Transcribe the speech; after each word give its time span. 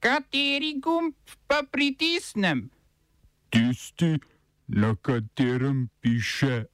Kateri 0.00 0.78
gumb 0.80 1.14
pa 1.46 1.62
pritisnem? 1.70 2.70
Tisti, 3.50 4.18
na 4.68 4.94
katerem 5.02 5.88
piše 6.00 6.64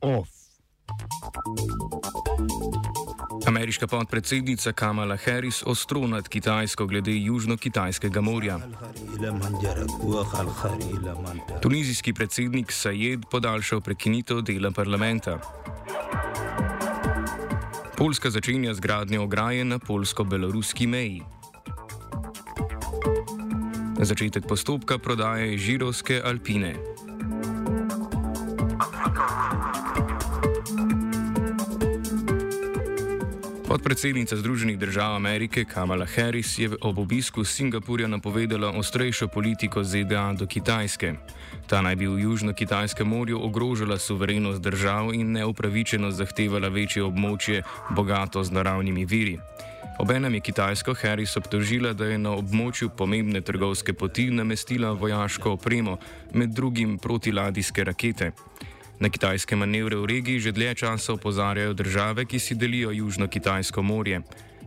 OF. 0.00 0.28
Ameriška 3.46 3.86
podpredsednica 3.86 4.72
Kamala 4.72 5.16
Harris 5.16 5.62
ostro 5.66 6.06
nad 6.06 6.28
Kitajsko 6.28 6.86
glede 6.86 7.10
Južno-Kitajskega 7.10 8.20
morja. 8.20 8.58
Tunizijski 11.62 12.12
predsednik 12.12 12.72
Sajed 12.72 13.20
podaljšal 13.30 13.80
prekinitev 13.80 14.40
dela 14.40 14.70
parlamenta. 14.70 15.38
Poljska 17.96 18.30
začenja 18.30 18.74
z 18.74 18.80
gradnjo 18.80 19.22
ograje 19.22 19.64
na 19.64 19.78
polsko-beloruski 19.78 20.86
meji. 20.86 21.22
Začetek 23.96 24.44
postopka 24.44 24.98
prodaje 24.98 25.56
žirovske 25.58 26.20
Alpine. 26.20 26.76
Podpredsednica 33.76 34.36
Združenih 34.36 34.78
držav 34.78 35.14
Amerike 35.14 35.64
Kamala 35.64 36.06
Harris 36.06 36.58
je 36.58 36.70
ob 36.80 36.98
obisku 36.98 37.44
Singapurja 37.44 38.08
napovedala 38.08 38.70
ostrejšo 38.70 39.28
politiko 39.28 39.84
ZDA 39.84 40.32
do 40.32 40.46
Kitajske. 40.46 41.12
Ta 41.66 41.82
naj 41.84 41.96
bi 41.96 42.06
v 42.08 42.24
Južno-Kitajskem 42.24 43.04
morju 43.04 43.36
ogrožala 43.44 43.98
suverenost 43.98 44.62
držav 44.62 45.12
in 45.14 45.32
neupravičeno 45.32 46.10
zahtevala 46.10 46.68
večje 46.68 47.04
območje, 47.04 47.62
bogato 47.90 48.44
z 48.44 48.50
naravnimi 48.50 49.04
viri. 49.04 49.36
Obenem 49.98 50.34
je 50.34 50.40
Kitajsko 50.40 50.94
Harris 50.94 51.36
obtožila, 51.36 51.92
da 51.92 52.06
je 52.06 52.18
na 52.18 52.32
območju 52.32 52.88
pomembne 52.96 53.40
trgovske 53.40 53.92
poti 53.92 54.30
namestila 54.30 54.92
vojaško 54.92 55.52
opremo, 55.52 55.98
med 56.32 56.48
drugim 56.48 56.96
protiladijske 56.98 57.84
rakete. 57.84 58.32
Na 59.00 59.08
kitajske 59.08 59.56
manevre 59.56 59.96
v 59.96 60.06
regiji 60.08 60.40
že 60.40 60.52
dlje 60.52 60.74
časa 60.74 61.12
opozarjajo 61.12 61.72
države, 61.72 62.24
ki 62.24 62.38
si 62.38 62.54
delijo 62.54 62.90
Južno-Kitajsko 62.90 63.82
morje. 63.82 64.22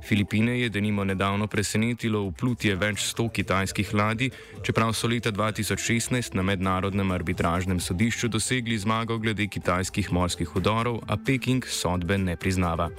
Filipine 0.08 0.60
je 0.60 0.70
denimo 0.70 1.04
nedavno 1.04 1.48
presenetilo 1.48 2.22
vplutje 2.30 2.76
več 2.76 3.04
sto 3.10 3.30
kitajskih 3.30 3.94
ladij, 3.94 4.30
čeprav 4.64 4.94
so 4.94 5.08
leta 5.08 5.32
2016 5.32 6.36
na 6.36 6.42
mednarodnem 6.42 7.12
arbitražnem 7.12 7.80
sodišču 7.80 8.28
dosegli 8.28 8.78
zmago 8.78 9.18
glede 9.18 9.48
kitajskih 9.48 10.12
morskih 10.12 10.56
udorov, 10.56 11.02
a 11.08 11.18
Peking 11.18 11.66
sodbe 11.66 12.18
ne 12.18 12.38
priznava. 12.38 12.90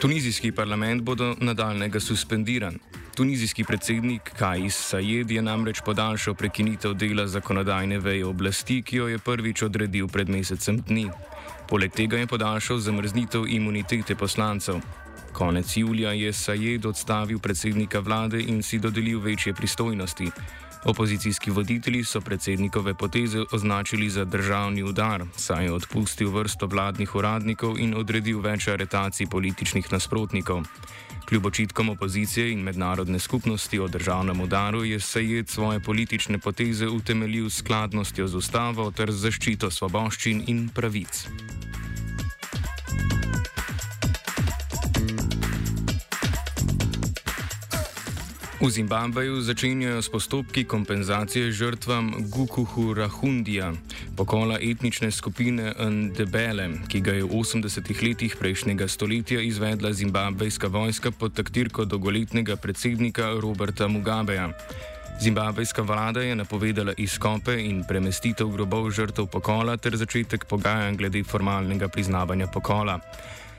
Tunizijski 0.00 0.52
parlament 0.52 1.02
bo 1.02 1.14
do 1.14 1.34
nadaljnega 1.40 2.00
suspendiran. 2.00 2.78
Tunizijski 3.14 3.64
predsednik 3.64 4.30
Kajis 4.38 4.76
Sajed 4.76 5.30
je 5.30 5.42
namreč 5.42 5.80
podaljšal 5.86 6.34
prekinitev 6.34 6.94
dela 6.98 7.26
zakonodajne 7.26 7.98
veje 7.98 8.26
oblasti, 8.26 8.80
ki 8.82 8.96
jo 8.96 9.06
je 9.08 9.18
prvič 9.18 9.62
odredil 9.62 10.08
pred 10.08 10.28
mesecem 10.28 10.80
dni. 10.82 11.06
Poleg 11.68 11.94
tega 11.94 12.18
je 12.18 12.26
podaljšal 12.26 12.78
zamrznitev 12.78 13.46
imunitete 13.46 14.16
poslancev. 14.18 14.80
Konec 15.32 15.76
julija 15.76 16.12
je 16.12 16.32
Sajed 16.32 16.86
odstavil 16.86 17.38
predsednika 17.38 18.00
vlade 18.00 18.40
in 18.40 18.62
si 18.62 18.78
dodelil 18.78 19.20
večje 19.20 19.54
pristojnosti. 19.54 20.30
Opozicijski 20.84 21.50
voditelji 21.50 22.04
so 22.04 22.20
predsednikove 22.20 22.94
poteze 22.94 23.44
označili 23.52 24.10
za 24.10 24.24
državni 24.24 24.82
udar, 24.82 25.24
saj 25.36 25.64
je 25.64 25.72
odpustil 25.72 26.30
vrsto 26.30 26.66
vladnih 26.66 27.14
uradnikov 27.14 27.78
in 27.78 27.94
odredil 27.96 28.40
več 28.40 28.68
aretacij 28.68 29.26
političnih 29.26 29.92
nasprotnikov. 29.92 30.62
Kljub 31.28 31.46
očitkom 31.46 31.88
opozicije 31.88 32.52
in 32.52 32.60
mednarodne 32.60 33.18
skupnosti 33.18 33.78
o 33.78 33.88
državnem 33.88 34.40
udaru 34.40 34.84
je 34.84 35.00
Sajed 35.00 35.48
svoje 35.48 35.80
politične 35.80 36.38
poteze 36.38 36.88
utemeljil 36.88 37.50
skladnostjo 37.50 38.28
z 38.28 38.36
ustavo 38.36 38.90
ter 38.90 39.12
zaščito 39.12 39.70
svoboščin 39.70 40.44
in 40.46 40.68
pravic. 40.68 41.26
V 48.64 48.70
Zimbabveju 48.72 49.44
začenjajo 49.44 50.02
s 50.02 50.08
postopki 50.08 50.64
kompenzacije 50.64 51.52
žrtvam 51.52 52.14
Gukuhu 52.32 52.94
Rahundija, 52.94 53.72
pokola 54.16 54.56
etnične 54.56 55.10
skupine 55.10 55.74
Ndebele, 55.76 56.70
ki 56.88 57.00
ga 57.00 57.12
je 57.12 57.26
v 57.28 57.28
80-ih 57.28 58.02
letih 58.02 58.36
prejšnjega 58.40 58.88
stoletja 58.88 59.44
izvedla 59.44 59.92
zimbabvejska 59.92 60.72
vojska 60.72 61.10
pod 61.12 61.36
taktirko 61.36 61.84
dolgoletnega 61.84 62.56
predsednika 62.56 63.36
Roberta 63.36 63.88
Mugabeja. 63.88 64.48
Zimbabvejska 65.20 65.82
vlada 65.82 66.24
je 66.24 66.32
napovedala 66.36 66.96
izkope 66.96 67.60
in 67.60 67.84
premestitev 67.84 68.48
grobov 68.48 68.90
žrtev 68.90 69.26
pokola 69.26 69.76
ter 69.76 69.96
začetek 69.96 70.48
pogajanj 70.48 70.96
glede 70.96 71.24
formalnega 71.24 71.88
priznavanja 71.88 72.46
pokola. 72.46 72.96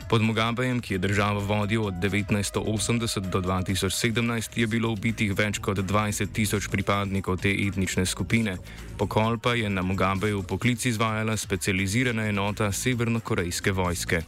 Pod 0.10 0.22
Mugabejem, 0.22 0.80
ki 0.82 0.94
je 0.94 0.98
državo 0.98 1.40
vodil 1.40 1.86
od 1.86 1.94
1980 1.94 3.30
do 3.30 3.42
2017, 3.42 4.58
je 4.60 4.68
bilo 4.68 4.92
ubitih 4.94 5.34
več 5.34 5.58
kot 5.60 5.82
20 5.82 6.30
tisoč 6.34 6.68
pripadnikov 6.70 7.42
te 7.42 7.50
etnične 7.50 8.06
skupine. 8.06 8.58
Pokol 8.98 9.38
pa 9.42 9.56
je 9.58 9.70
na 9.70 9.82
Mugabeju 9.82 10.44
poklic 10.44 10.86
izvajala 10.86 11.38
specializirana 11.38 12.30
enota 12.30 12.72
severnokorejske 12.72 13.72
vojske. 13.72 14.22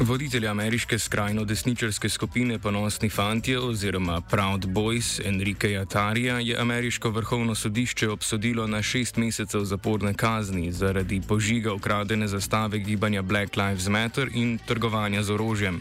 Voditelj 0.00 0.46
ameriške 0.48 0.98
skrajno 0.98 1.44
desničarske 1.44 2.08
skupine 2.08 2.58
Ponosni 2.58 3.08
fantje 3.08 3.58
oziroma 3.58 4.20
Proud 4.20 4.66
Boys 4.66 5.20
Enrique 5.28 5.76
Atarija 5.76 6.38
je 6.38 6.56
ameriško 6.56 7.10
vrhovno 7.10 7.54
sodišče 7.54 8.08
obsodilo 8.08 8.66
na 8.66 8.82
šest 8.82 9.16
mesecev 9.16 9.64
zaporne 9.64 10.14
kazni 10.14 10.72
zaradi 10.72 11.20
požiga 11.28 11.72
ukradene 11.72 12.28
zastave 12.28 12.78
gibanja 12.78 13.22
Black 13.22 13.56
Lives 13.56 13.88
Matter 13.88 14.28
in 14.34 14.58
trgovanja 14.66 15.22
z 15.22 15.30
orožjem. 15.30 15.80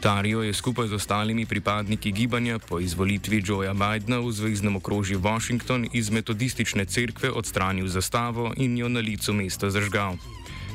Tarijo 0.00 0.42
je 0.42 0.52
skupaj 0.52 0.88
z 0.88 0.94
ostalimi 0.94 1.46
pripadniki 1.46 2.12
gibanja 2.12 2.58
po 2.58 2.80
izvolitvi 2.80 3.42
Joea 3.46 3.74
Bidna 3.74 4.18
v 4.18 4.32
zvezdnem 4.32 4.76
okrožju 4.76 5.20
Washington 5.20 5.86
iz 5.92 6.10
metodistične 6.10 6.84
cerkve 6.84 7.30
odstranil 7.30 7.88
zastavo 7.88 8.52
in 8.56 8.78
jo 8.78 8.88
na 8.88 9.00
licu 9.00 9.32
mesta 9.32 9.70
zažgal. 9.70 10.16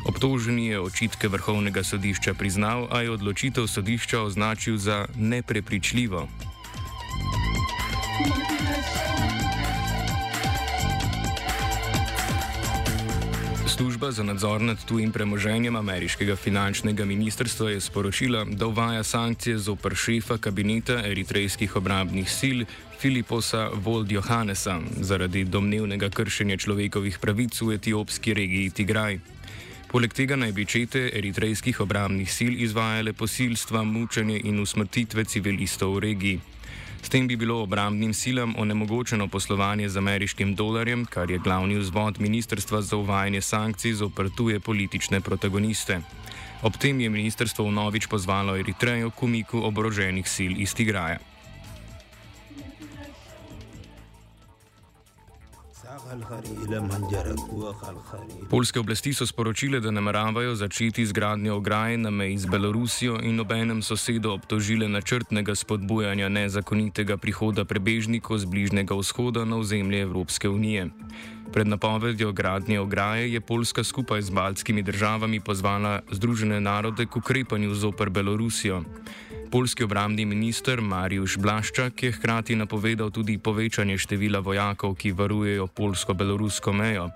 Obtoženi 0.06 0.68
je 0.68 0.80
očitke 0.80 1.28
vrhovnega 1.28 1.84
sodišča 1.84 2.34
priznal, 2.34 2.88
a 2.92 3.02
je 3.02 3.12
odločitev 3.12 3.68
sodišča 3.68 4.22
označil 4.22 4.78
za 4.78 5.06
neprepričljivo. 5.16 6.28
Služba 13.68 14.12
za 14.12 14.24
nadzor 14.24 14.62
nad 14.62 14.86
tujim 14.86 15.12
premoženjem 15.12 15.76
ameriškega 15.76 16.36
finančnega 16.36 17.06
ministrstva 17.06 17.70
je 17.70 17.82
sporočila, 17.82 18.46
da 18.46 18.68
uvaja 18.68 19.04
sankcije 19.04 19.58
zoper 19.58 19.96
šefa 19.96 20.38
kabineta 20.38 21.00
eritrejskih 21.08 21.76
obrambnih 21.76 22.32
sil 22.40 22.60
Filiposa 23.00 23.70
Vold 23.74 24.12
Johannesa 24.12 24.80
zaradi 25.00 25.44
domnevnega 25.44 26.10
kršenja 26.10 26.58
človekovih 26.58 27.20
pravic 27.20 27.62
v 27.62 27.74
etiopski 27.80 28.34
regiji 28.34 28.70
Tigraj. 28.70 29.20
Poleg 29.90 30.14
tega 30.14 30.36
naj 30.38 30.52
bi 30.54 30.68
čete 30.70 31.00
eritrejskih 31.18 31.80
obramnih 31.82 32.30
sil 32.30 32.54
izvajale 32.62 33.10
posilstva, 33.14 33.82
mučenje 33.84 34.36
in 34.46 34.60
usmrtitve 34.62 35.24
civilistov 35.26 35.96
v 35.96 36.04
regiji. 36.04 36.42
S 37.02 37.10
tem 37.10 37.26
bi 37.28 37.36
bilo 37.36 37.56
obrambnim 37.64 38.14
silam 38.14 38.54
onemogočeno 38.58 39.28
poslovanje 39.28 39.90
z 39.90 39.98
ameriškim 39.98 40.54
dolarjem, 40.56 41.08
kar 41.10 41.32
je 41.32 41.42
glavni 41.42 41.80
vzvod 41.82 42.22
Ministrstva 42.22 42.82
za 42.82 42.98
uvajanje 42.98 43.42
sankcij 43.42 43.94
za 43.94 44.06
oprtuje 44.06 44.60
politične 44.60 45.22
protagoniste. 45.22 46.02
Ob 46.62 46.78
tem 46.78 47.02
je 47.02 47.10
ministrstvo 47.10 47.66
vnovič 47.66 48.08
pozvalo 48.08 48.58
Eritrejo 48.58 49.10
k 49.10 49.24
umiku 49.24 49.58
oboroženih 49.58 50.30
sil 50.30 50.54
iz 50.62 50.76
Tigraja. 50.76 51.18
Polske 58.50 58.80
oblasti 58.80 59.14
so 59.14 59.28
sporočile, 59.28 59.80
da 59.80 59.92
nameravajo 59.92 60.56
začeti 60.56 61.06
z 61.06 61.12
gradnjo 61.12 61.56
ograje 61.56 61.98
na 61.98 62.10
meji 62.10 62.38
z 62.38 62.46
Belorusijo 62.46 63.20
in 63.22 63.40
obenem 63.40 63.82
sosedo 63.82 64.34
obtožile 64.34 64.88
načrtnega 64.88 65.56
spodbujanja 65.56 66.30
nezakonitega 66.30 67.18
prihoda 67.18 67.66
prebežnikov 67.66 68.38
z 68.38 68.46
Bližnjega 68.46 68.96
vzhoda 68.96 69.46
na 69.46 69.58
ozemlje 69.58 70.02
Evropske 70.02 70.50
unije. 70.50 70.90
Pred 71.54 71.68
napovedjo 71.68 72.32
gradnje 72.32 72.80
ograje 72.80 73.34
je 73.34 73.42
Poljska 73.42 73.84
skupaj 73.84 74.22
z 74.22 74.30
baltskimi 74.30 74.82
državami 74.82 75.40
pozvala 75.40 76.02
Združene 76.12 76.62
narode 76.62 77.06
k 77.06 77.18
ukrepanju 77.18 77.74
zoper 77.74 78.10
Belorusijo. 78.10 78.84
Polski 79.52 79.84
obramni 79.84 80.26
minister 80.30 80.78
Mariusz 80.82 81.38
Blaščak 81.42 82.04
je 82.04 82.12
hkrati 82.14 82.54
napovedal 82.56 83.10
tudi 83.10 83.40
povečanje 83.42 83.98
števila 83.98 84.44
vojakov, 84.46 84.94
ki 84.94 85.10
varujejo 85.18 85.66
polsko-belorusko 85.74 86.74
mejo. 86.74 87.08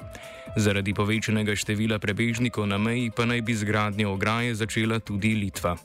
Zaradi 0.57 0.97
povečanega 0.97 1.53
števila 1.53 2.01
prebežnikov 2.01 2.65
na 2.65 2.81
meji 2.81 3.11
pa 3.13 3.29
naj 3.29 3.45
bi 3.45 3.53
zgradnjo 3.53 4.17
ograje 4.17 4.57
začela 4.57 4.97
tudi 4.97 5.37
Litva. 5.37 5.77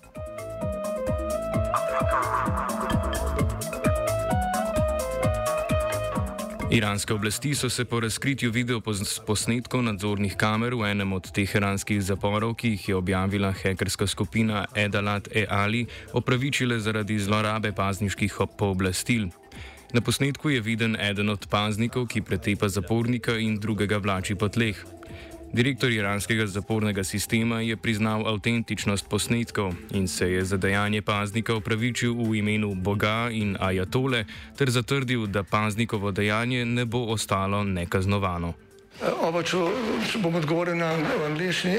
Iranske 6.70 7.14
oblasti 7.14 7.54
so 7.54 7.70
se 7.70 7.84
po 7.84 8.00
razkritju 8.00 8.50
videoposnetkov 8.52 9.82
nadzornih 9.82 10.34
kamer 10.36 10.74
v 10.76 10.90
enem 10.90 11.12
od 11.16 11.30
teheranskih 11.32 12.02
zaporov, 12.04 12.52
ki 12.60 12.74
jih 12.74 12.88
je 12.88 12.96
objavila 12.96 13.52
hekerska 13.52 14.06
skupina 14.06 14.66
Edalat 14.74 15.28
E-Ali, 15.32 15.86
opravičile 16.12 16.76
zaradi 16.80 17.18
zlorabe 17.18 17.72
pazniških 17.72 18.36
pooblastil. 18.58 19.30
Na 19.96 20.00
posnetku 20.00 20.50
je 20.50 20.60
viden 20.60 20.96
eden 21.00 21.30
od 21.32 21.48
paznikov, 21.48 22.06
ki 22.06 22.20
pretepa 22.20 22.68
zapornika 22.68 23.38
in 23.40 23.56
drugega 23.56 23.96
vlači 23.96 24.34
po 24.34 24.48
tleh. 24.48 24.97
Direktor 25.52 25.90
iranskega 25.90 26.46
zapornega 26.46 27.04
sistema 27.04 27.60
je 27.60 27.76
priznal 27.76 28.26
avtentičnost 28.28 29.08
posnetkov 29.08 29.72
in 29.90 30.08
se 30.08 30.32
je 30.32 30.44
za 30.44 30.56
dejanje 30.56 31.02
paznika 31.02 31.54
upravičil 31.54 32.12
v 32.14 32.36
imenu 32.38 32.74
Boga 32.74 33.28
in 33.32 33.56
Ajatole 33.60 34.24
ter 34.56 34.70
zatrdil, 34.70 35.26
da 35.26 35.42
paznikovo 35.42 36.10
dejanje 36.10 36.64
ne 36.64 36.84
bo 36.84 37.06
ostalo 37.08 37.64
nekaznovano. 37.64 38.52
Oba, 39.22 39.42
če, 39.42 39.56
bom 40.18 40.34
odgovoril 40.34 40.76
na 40.76 40.92
angliški. 41.26 41.78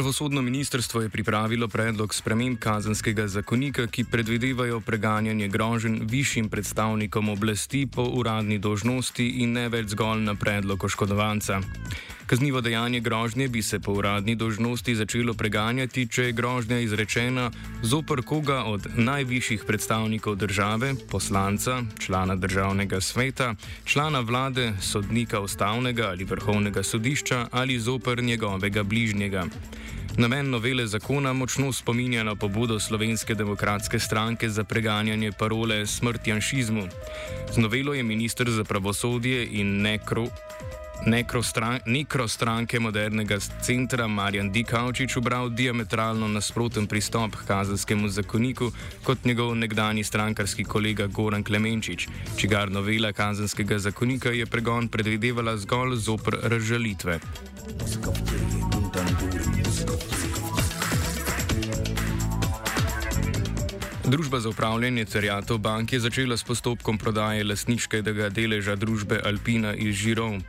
Pravosodno 0.00 0.42
ministrstvo 0.42 1.00
je 1.00 1.08
pripravilo 1.08 1.68
predlog 1.68 2.14
sprememb 2.14 2.56
kazanskega 2.58 3.26
zakonika, 3.28 3.84
ki 3.86 4.04
predvidevajo 4.04 4.80
preganjanje 4.80 5.48
grožen 5.48 5.98
višjim 6.08 6.48
predstavnikom 6.48 7.28
oblasti 7.28 7.86
po 7.86 8.02
uradni 8.02 8.58
dožnosti 8.58 9.26
in 9.44 9.52
ne 9.52 9.68
več 9.68 9.92
zgolj 9.92 10.24
na 10.24 10.34
predlog 10.34 10.84
oškodovanca. 10.84 11.60
Kaznivo 12.30 12.60
dejanje 12.60 13.00
grožnje 13.00 13.48
bi 13.48 13.62
se 13.62 13.80
po 13.80 13.92
uradni 13.92 14.34
dožnosti 14.34 14.94
začelo 14.94 15.34
preganjati, 15.34 16.06
če 16.06 16.24
je 16.24 16.32
grožnja 16.32 16.78
izrečena 16.78 17.50
zoper 17.82 18.22
koga 18.22 18.60
od 18.70 18.86
najvišjih 18.94 19.64
predstavnikov 19.66 20.36
države, 20.36 20.92
poslanca, 21.10 21.82
člana 21.98 22.36
državnega 22.36 23.00
sveta, 23.00 23.54
člana 23.84 24.20
vlade, 24.20 24.72
sodnika 24.80 25.40
ustavnega 25.40 26.06
ali 26.08 26.24
vrhovnega 26.24 26.82
sodišča 26.82 27.48
ali 27.50 27.80
zoper 27.80 28.22
njegovega 28.22 28.82
bližnjega. 28.82 29.44
Namen 30.16 30.50
novele 30.50 30.86
zakona 30.86 31.32
močno 31.32 31.72
spominja 31.72 32.22
na 32.22 32.36
pobudo 32.36 32.78
Slovenske 32.80 33.34
demokratske 33.34 33.98
stranke 33.98 34.48
za 34.48 34.64
preganjanje 34.64 35.32
parole 35.32 35.86
smrt 35.86 36.26
janšizmu. 36.26 36.86
Z 37.52 37.58
novelo 37.58 37.94
je 37.94 38.02
ministr 38.02 38.50
za 38.50 38.64
pravosodje 38.64 39.48
in 39.50 39.82
nekro. 39.82 40.28
Nekro 41.06 42.28
stranke 42.28 42.80
modernega 42.80 43.38
centra 43.62 44.06
Marjan 44.06 44.50
Dikaučič 44.52 45.16
ubral 45.16 45.48
diametralno 45.48 46.28
nasproten 46.28 46.86
pristop 46.86 47.36
k 47.36 47.46
kazenskemu 47.46 48.08
zakoniku 48.08 48.72
kot 49.04 49.24
njegov 49.24 49.54
nekdani 49.56 50.04
strankarski 50.04 50.64
kolega 50.64 51.06
Goran 51.06 51.44
Klemenčič, 51.44 52.08
čigar 52.36 52.70
novela 52.70 53.12
kazenskega 53.12 53.78
zakonika 53.78 54.30
je 54.30 54.46
pregon 54.46 54.88
predvidevala 54.88 55.56
zgolj 55.56 55.96
zopr 55.96 56.36
razžalitve. 56.42 57.20
Družba 64.10 64.40
za 64.40 64.48
upravljanje 64.48 65.04
terjatov 65.04 65.58
bank 65.58 65.92
je 65.92 66.00
začela 66.00 66.36
s 66.36 66.42
postopkom 66.42 66.98
prodaje 66.98 67.44
lasniškega 67.44 68.28
deleža 68.34 68.74
družbe 68.74 69.20
Alpina 69.24 69.70
iz 69.74 69.94
Žirov. 69.94 70.40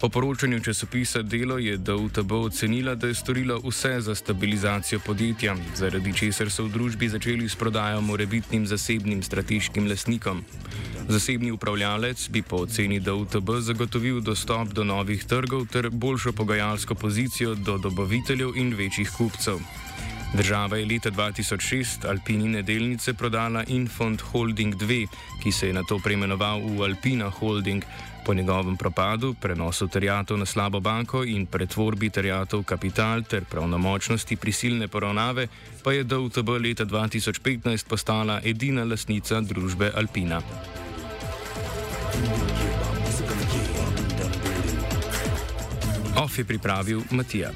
Po 0.00 0.08
poročanju 0.08 0.60
časopisa 0.60 1.22
Delo 1.22 1.58
je 1.58 1.76
DUTB 1.76 2.32
ocenila, 2.32 2.94
da 2.94 3.10
je 3.10 3.14
storila 3.14 3.58
vse 3.64 4.00
za 4.00 4.14
stabilizacijo 4.14 5.00
podjetja, 5.06 5.56
zaradi 5.74 6.14
česar 6.14 6.50
so 6.50 6.68
v 6.68 6.70
družbi 6.78 7.08
začeli 7.08 7.48
s 7.48 7.58
prodajo 7.58 8.00
morebitnim 8.00 8.66
zasebnim 8.66 9.22
strateškim 9.22 9.88
lasnikom. 9.90 10.44
Zasebni 11.08 11.50
upravljalec 11.50 12.28
bi 12.30 12.42
po 12.42 12.56
oceni 12.56 13.00
DUTB 13.00 13.50
zagotovil 13.60 14.20
dostop 14.20 14.68
do 14.68 14.84
novih 14.84 15.24
trgov 15.24 15.66
ter 15.66 15.90
boljšo 15.90 16.32
pogajalsko 16.32 16.94
pozicijo 16.94 17.54
do 17.54 17.78
dobaviteljev 17.78 18.54
in 18.56 18.74
večjih 18.78 19.10
kupcev. 19.18 19.58
Država 20.34 20.76
je 20.76 20.86
leta 20.86 21.10
2006 21.10 22.08
Alpinine 22.08 22.62
delnice 22.62 23.14
prodala 23.14 23.64
Infond 23.68 24.20
Holding 24.20 24.74
2, 24.74 25.06
ki 25.42 25.52
se 25.52 25.66
je 25.66 25.72
na 25.72 25.82
to 25.88 25.98
preimenoval 25.98 26.60
v 26.60 26.82
Alpina 26.82 27.28
Holding. 27.28 27.84
Po 28.24 28.34
njegovem 28.34 28.76
propadu, 28.76 29.34
prenosu 29.34 29.88
terjatov 29.88 30.38
na 30.38 30.46
slabo 30.46 30.80
banko 30.80 31.24
in 31.24 31.46
pretvorbi 31.46 32.10
terjatov 32.10 32.62
kapital 32.64 33.22
ter 33.22 33.44
pravnomočnosti 33.44 34.36
prisilne 34.36 34.88
poravnave, 34.88 35.48
pa 35.84 35.92
je 35.92 36.04
DOTB 36.04 36.48
leta 36.48 36.84
2015 36.84 37.88
postala 37.88 38.40
edina 38.44 38.84
lasnica 38.84 39.40
družbe 39.40 39.92
Alpina. 39.94 40.40
OF 46.16 46.38
je 46.38 46.44
pripravil 46.44 47.02
Matija. 47.10 47.50